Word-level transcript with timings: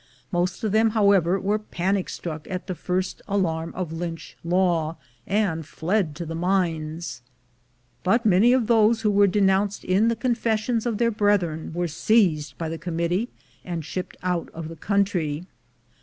Most 0.31 0.63
of 0.63 0.71
them, 0.71 0.89
however, 0.97 1.39
were 1.39 1.59
panic 1.59 2.09
struck 2.09 2.47
at 2.49 2.65
the 2.65 2.73
first 2.73 3.21
alarm 3.27 3.71
of 3.75 3.93
Lynch 3.93 4.35
law, 4.43 4.97
and 5.27 5.63
fled 5.63 6.15
to 6.15 6.25
the 6.25 6.33
mines; 6.33 7.21
but 8.03 8.25
many 8.25 8.51
of 8.51 8.65
those 8.65 9.01
who 9.01 9.11
were 9.11 9.27
denounced 9.27 9.83
in 9.83 10.07
the 10.07 10.15
confessions 10.15 10.87
of 10.87 10.97
their 10.97 11.11
brethren 11.11 11.71
were 11.75 11.87
seized 11.87 12.57
by 12.57 12.67
the 12.67 12.79
Committee, 12.79 13.29
and 13.63 13.85
shipped 13.85 14.17
out 14.23 14.49
of 14.55 14.69
the 14.69 14.75
country. 14.75 15.45